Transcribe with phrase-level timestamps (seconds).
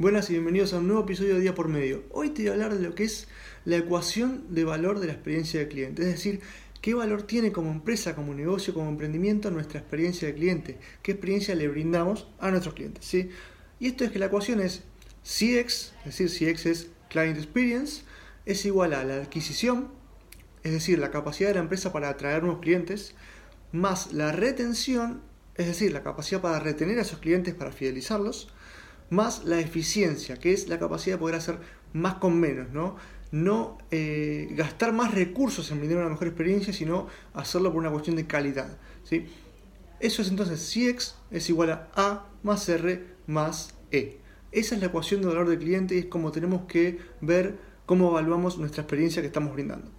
[0.00, 2.04] Buenas y bienvenidos a un nuevo episodio de Día por Medio.
[2.12, 3.26] Hoy te voy a hablar de lo que es
[3.64, 6.40] la ecuación de valor de la experiencia del cliente, es decir,
[6.80, 11.56] qué valor tiene como empresa, como negocio, como emprendimiento nuestra experiencia de cliente, qué experiencia
[11.56, 13.04] le brindamos a nuestros clientes.
[13.04, 13.30] ¿sí?
[13.80, 14.84] Y esto es que la ecuación es
[15.24, 18.04] CX, es decir, CX es Client Experience,
[18.46, 19.88] es igual a la adquisición,
[20.62, 23.16] es decir, la capacidad de la empresa para atraer nuevos clientes,
[23.72, 25.22] más la retención,
[25.56, 28.52] es decir, la capacidad para retener a esos clientes, para fidelizarlos,
[29.10, 31.58] más la eficiencia, que es la capacidad de poder hacer
[31.92, 32.96] más con menos, ¿no?
[33.30, 38.16] No eh, gastar más recursos en brindar una mejor experiencia, sino hacerlo por una cuestión
[38.16, 38.78] de calidad.
[39.04, 39.26] ¿sí?
[40.00, 44.18] Eso es entonces CX es igual a A más R más E.
[44.50, 48.10] Esa es la ecuación de valor del cliente y es como tenemos que ver cómo
[48.10, 49.90] evaluamos nuestra experiencia que estamos brindando.